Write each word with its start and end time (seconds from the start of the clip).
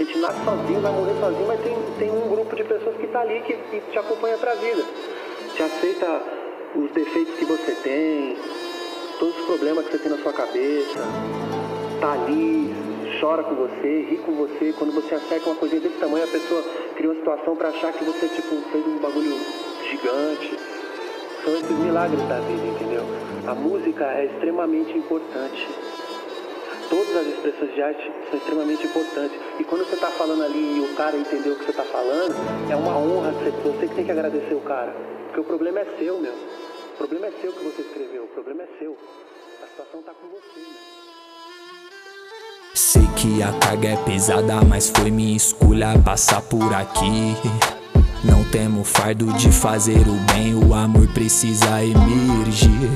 A 0.00 0.02
gente 0.02 0.16
nasce 0.16 0.42
sozinho, 0.42 0.80
vai 0.80 0.92
morrer 0.92 1.12
sozinho, 1.20 1.46
mas 1.46 1.60
tem, 1.60 1.76
tem 1.98 2.10
um 2.10 2.26
grupo 2.26 2.56
de 2.56 2.64
pessoas 2.64 2.96
que 2.96 3.04
está 3.04 3.20
ali 3.20 3.42
que, 3.42 3.52
que 3.52 3.82
te 3.92 3.98
acompanha 3.98 4.38
pra 4.38 4.54
vida. 4.54 4.82
Te 5.54 5.62
aceita 5.62 6.22
os 6.74 6.90
defeitos 6.92 7.34
que 7.34 7.44
você 7.44 7.72
tem, 7.82 8.34
todos 9.18 9.38
os 9.38 9.44
problemas 9.44 9.84
que 9.84 9.92
você 9.92 9.98
tem 9.98 10.10
na 10.10 10.16
sua 10.22 10.32
cabeça, 10.32 11.00
tá 12.00 12.12
ali, 12.12 12.74
chora 13.20 13.42
com 13.42 13.54
você, 13.54 14.06
ri 14.08 14.16
com 14.24 14.32
você. 14.36 14.72
Quando 14.78 14.94
você 14.94 15.16
acerta 15.16 15.50
uma 15.50 15.56
coisinha 15.56 15.82
desse 15.82 15.98
tamanho, 15.98 16.24
a 16.24 16.28
pessoa 16.28 16.64
cria 16.96 17.10
uma 17.10 17.16
situação 17.16 17.54
para 17.54 17.68
achar 17.68 17.92
que 17.92 18.02
você 18.02 18.26
tipo, 18.28 18.56
fez 18.72 18.86
um 18.86 18.96
bagulho 19.00 19.36
gigante. 19.90 20.58
São 21.44 21.54
esses 21.54 21.78
milagres 21.78 22.26
da 22.26 22.40
vida, 22.40 22.66
entendeu? 22.66 23.04
A 23.46 23.54
música 23.54 24.06
é 24.06 24.24
extremamente 24.32 24.96
importante. 24.96 25.89
Todas 26.90 27.16
as 27.16 27.26
expressões 27.28 27.72
de 27.72 27.80
arte 27.80 28.12
são 28.28 28.38
extremamente 28.38 28.84
importantes. 28.84 29.38
E 29.60 29.64
quando 29.64 29.86
você 29.86 29.94
está 29.94 30.08
falando 30.08 30.42
ali 30.42 30.78
e 30.78 30.80
o 30.80 30.96
cara 30.96 31.16
entendeu 31.16 31.52
o 31.52 31.56
que 31.56 31.64
você 31.64 31.70
está 31.70 31.84
falando, 31.84 32.34
é 32.68 32.74
uma 32.74 32.98
honra. 32.98 33.30
Você, 33.30 33.50
você 33.50 33.86
que 33.86 33.94
tem 33.94 34.04
que 34.04 34.10
agradecer 34.10 34.54
o 34.54 34.60
cara. 34.60 34.92
Porque 35.26 35.38
o 35.38 35.44
problema 35.44 35.78
é 35.78 35.86
seu, 35.96 36.18
meu. 36.18 36.32
O 36.32 36.96
problema 36.98 37.28
é 37.28 37.32
seu 37.40 37.52
que 37.52 37.62
você 37.62 37.82
escreveu. 37.82 38.24
O 38.24 38.28
problema 38.28 38.64
é 38.64 38.68
seu. 38.80 38.98
A 39.62 39.66
situação 39.68 40.02
tá 40.02 40.12
com 40.20 40.26
você, 40.30 40.58
meu. 40.58 41.00
Sei 42.74 43.06
que 43.16 43.40
a 43.40 43.52
carga 43.52 43.88
é 43.90 43.96
pesada, 44.04 44.60
mas 44.68 44.90
foi 44.90 45.12
minha 45.12 45.36
escolha 45.36 45.96
passar 46.04 46.42
por 46.42 46.74
aqui. 46.74 47.36
Não 48.24 48.42
temo 48.50 48.82
fardo 48.82 49.26
de 49.34 49.52
fazer 49.52 50.08
o 50.08 50.32
bem, 50.32 50.56
o 50.56 50.74
amor 50.74 51.06
precisa 51.14 51.84
emergir. 51.84 52.90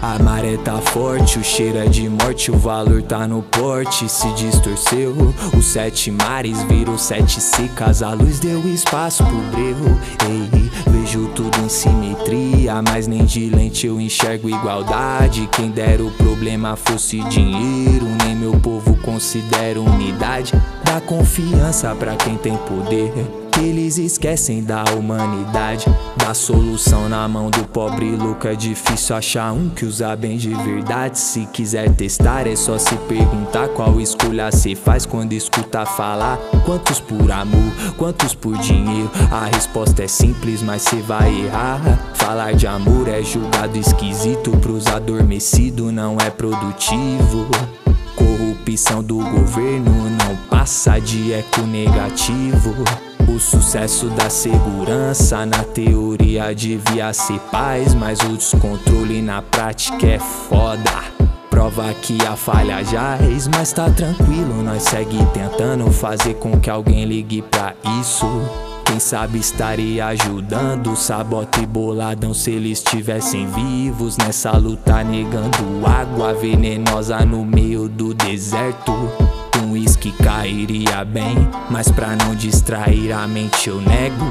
A 0.00 0.16
maré 0.22 0.56
tá 0.58 0.78
forte, 0.78 1.40
o 1.40 1.44
cheiro 1.44 1.76
é 1.76 1.86
de 1.86 2.08
morte, 2.08 2.52
o 2.52 2.56
valor 2.56 3.02
tá 3.02 3.26
no 3.26 3.42
porte, 3.42 4.08
se 4.08 4.32
distorceu. 4.34 5.34
Os 5.56 5.66
sete 5.66 6.08
mares 6.12 6.62
viram 6.64 6.96
sete 6.96 7.40
secas, 7.40 8.00
a 8.00 8.12
luz 8.12 8.38
deu 8.38 8.60
espaço 8.68 9.24
pro 9.24 9.36
breu. 9.50 9.98
Ei, 10.30 10.70
vejo 10.86 11.26
tudo 11.34 11.58
em 11.64 11.68
simetria, 11.68 12.80
mas 12.80 13.08
nem 13.08 13.24
de 13.24 13.50
lente 13.50 13.88
eu 13.88 14.00
enxergo 14.00 14.48
igualdade. 14.48 15.48
Quem 15.50 15.68
dera 15.68 16.04
o 16.04 16.12
problema 16.12 16.76
fosse 16.76 17.20
dinheiro, 17.24 18.06
nem 18.24 18.36
meu 18.36 18.52
povo 18.60 18.96
considera 18.98 19.80
unidade. 19.80 20.52
Dá 20.84 21.00
confiança 21.00 21.92
pra 21.96 22.14
quem 22.14 22.36
tem 22.36 22.56
poder. 22.56 23.47
Eles 23.62 23.98
esquecem 23.98 24.62
da 24.62 24.84
humanidade, 24.96 25.84
da 26.16 26.32
solução 26.32 27.08
na 27.08 27.26
mão 27.26 27.50
do 27.50 27.64
pobre 27.64 28.14
louco. 28.14 28.46
É 28.46 28.54
difícil 28.54 29.16
achar 29.16 29.52
um 29.52 29.68
que 29.68 29.84
usa 29.84 30.14
bem 30.14 30.36
de 30.36 30.54
verdade. 30.54 31.18
Se 31.18 31.44
quiser 31.46 31.90
testar, 31.90 32.46
é 32.46 32.54
só 32.54 32.78
se 32.78 32.94
perguntar 33.08 33.68
qual 33.70 34.00
escolha 34.00 34.52
se 34.52 34.76
faz 34.76 35.04
quando 35.04 35.32
escuta 35.32 35.84
falar. 35.84 36.38
Quantos 36.64 37.00
por 37.00 37.30
amor, 37.32 37.72
quantos 37.96 38.32
por 38.32 38.56
dinheiro? 38.58 39.10
A 39.32 39.46
resposta 39.46 40.04
é 40.04 40.08
simples, 40.08 40.62
mas 40.62 40.82
cê 40.82 40.96
vai 40.96 41.28
errar. 41.46 41.80
Falar 42.14 42.54
de 42.54 42.66
amor 42.66 43.08
é 43.08 43.22
julgado 43.22 43.76
esquisito, 43.76 44.52
pros 44.58 44.86
adormecidos 44.86 45.92
não 45.92 46.16
é 46.24 46.30
produtivo. 46.30 47.48
Corrupção 48.18 49.00
do 49.00 49.18
governo 49.18 50.10
não 50.10 50.34
passa 50.50 50.98
de 50.98 51.32
eco 51.32 51.60
negativo. 51.60 52.74
O 53.28 53.38
sucesso 53.38 54.06
da 54.08 54.28
segurança 54.28 55.46
na 55.46 55.62
teoria 55.62 56.52
devia 56.52 57.12
ser 57.12 57.38
paz, 57.52 57.94
mas 57.94 58.18
o 58.18 58.36
descontrole 58.36 59.22
na 59.22 59.40
prática 59.40 60.04
é 60.04 60.18
foda. 60.18 61.04
Prova 61.48 61.94
que 61.94 62.18
a 62.26 62.34
falha 62.34 62.82
jaz, 62.82 63.46
mas 63.46 63.72
tá 63.72 63.88
tranquilo, 63.88 64.64
nós 64.64 64.82
segue 64.82 65.18
tentando 65.32 65.88
fazer 65.92 66.34
com 66.34 66.58
que 66.58 66.68
alguém 66.68 67.04
ligue 67.04 67.40
pra 67.42 67.74
isso. 68.00 68.26
Quem 68.88 68.98
sabe 68.98 69.38
estaria 69.38 70.06
ajudando 70.06 70.96
Sabota 70.96 71.60
e 71.60 71.66
Boladão 71.66 72.32
se 72.32 72.52
eles 72.52 72.78
estivessem 72.78 73.46
vivos 73.46 74.16
Nessa 74.16 74.52
luta 74.52 75.04
negando 75.04 75.86
água 75.86 76.32
venenosa 76.32 77.18
no 77.18 77.44
meio 77.44 77.86
do 77.86 78.14
deserto. 78.14 78.92
Um 79.62 79.72
uísque 79.72 80.10
cairia 80.12 81.04
bem 81.04 81.36
Mas 81.70 81.90
pra 81.90 82.16
não 82.16 82.34
distrair 82.34 83.12
a 83.12 83.28
mente 83.28 83.68
eu 83.68 83.78
nego. 83.78 84.24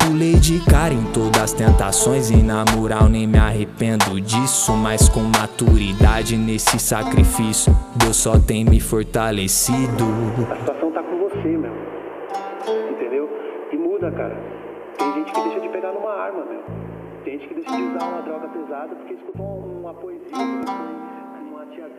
Pulei 0.00 0.34
de 0.34 0.58
cara 0.58 0.92
em 0.92 1.04
todas 1.12 1.40
as 1.40 1.52
tentações 1.52 2.28
E 2.28 2.38
na 2.38 2.64
moral 2.76 3.08
nem 3.08 3.24
me 3.24 3.38
arrependo 3.38 4.20
disso 4.20 4.72
Mas 4.72 5.08
com 5.08 5.20
maturidade 5.20 6.36
nesse 6.36 6.76
sacrifício 6.80 7.72
Deus 7.94 8.16
só 8.16 8.36
tem 8.36 8.64
me 8.64 8.80
fortalecido. 8.80 10.04
A 10.50 10.56
situação 10.56 10.90
tá 10.90 11.02
com 11.04 11.18
você, 11.20 11.56
meu. 11.56 11.91
Muda, 14.02 14.16
cara. 14.16 14.36
Tem 14.98 15.14
gente 15.14 15.32
que 15.32 15.40
deixa 15.42 15.60
de 15.60 15.68
pegar 15.68 15.92
numa 15.92 16.10
arma, 16.10 16.44
meu. 16.44 16.60
Tem 17.24 17.38
gente 17.38 17.46
que 17.46 17.54
deixa 17.54 17.70
de 17.70 17.82
usar 17.82 18.04
uma 18.04 18.22
droga 18.22 18.48
pesada 18.48 18.96
porque 18.96 19.14
escutou 19.14 19.46
uma 19.80 19.94
poesia. 19.94 20.26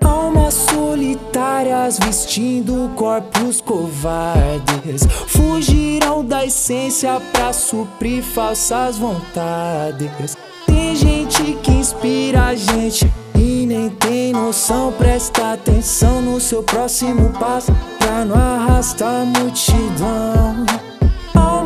Almas 0.04 0.54
solitárias 0.54 1.98
vestindo 2.00 2.94
corpos 2.96 3.62
covardes 3.62 5.06
Fugirão 5.28 6.24
da 6.26 6.46
essência 6.46 7.20
pra 7.32 7.54
suprir 7.54 8.22
falsas 8.22 8.98
vontades 8.98 10.38
Tem 10.66 10.96
gente 10.96 11.54
que 11.64 11.72
inspira 11.72 12.48
a 12.48 12.56
gente 12.56 13.06
e 13.36 13.66
nem 13.66 13.90
tem 13.90 14.34
noção 14.34 14.92
Presta 14.92 15.54
atenção 15.54 16.22
no 16.22 16.40
seu 16.40 16.62
próximo 16.64 17.32
passo 17.40 17.72
pra 17.98 18.26
não 18.26 18.36
arrastar 18.36 19.22
a 19.22 19.26
multidão 19.26 20.73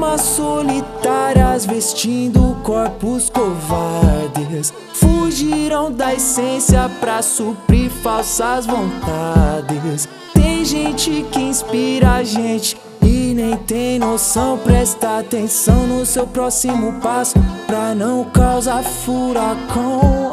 Almas 0.07 0.22
solitárias 0.22 1.66
vestindo 1.66 2.56
corpos 2.63 3.29
covardes. 3.29 4.73
Fugirão 4.94 5.91
da 5.91 6.13
essência 6.13 6.90
pra 7.01 7.22
suprir 7.22 7.91
falsas 7.91 8.66
vontades. 8.66 10.07
Tem 10.34 10.63
gente 10.63 11.25
que 11.29 11.41
inspira 11.41 12.13
a 12.13 12.23
gente 12.23 12.78
e 13.01 13.34
nem 13.34 13.57
tem 13.57 14.00
noção. 14.00 14.57
Presta 14.57 15.19
atenção 15.19 15.85
no 15.85 16.06
seu 16.06 16.25
próximo 16.25 17.01
passo 17.01 17.35
pra 17.67 17.94
não 17.94 18.23
causar 18.23 18.84
furacão 18.84 20.31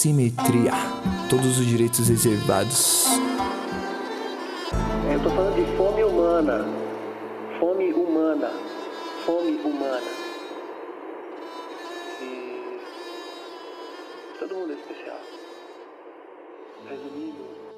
Simetria. 0.00 0.72
Todos 1.28 1.58
os 1.58 1.66
direitos 1.66 2.08
reservados. 2.08 3.04
É, 5.06 5.14
eu 5.14 5.22
tô 5.22 5.28
falando 5.28 5.56
de 5.56 5.76
fome 5.76 6.02
humana. 6.02 6.64
Fome 7.60 7.92
humana. 7.92 8.50
Fome 9.26 9.60
humana. 9.60 10.10
E... 12.22 12.80
Todo 14.38 14.54
mundo 14.54 14.72
é 14.72 14.76
especial. 14.76 15.20
Resumindo. 16.88 17.69